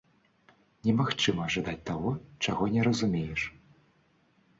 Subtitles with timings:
[0.85, 2.13] Немагчыма жадаць таго,
[2.47, 3.41] чаго не разумееш.